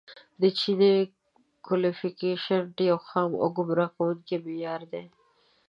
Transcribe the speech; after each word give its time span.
د 0.41 0.43
جیني 0.57 0.95
کویفیشینټ 1.65 2.75
یو 2.89 2.97
خام 3.07 3.31
او 3.41 3.47
ګمراه 3.57 3.93
کوونکی 3.95 4.35
معیار 4.45 4.81
دی 4.91 5.05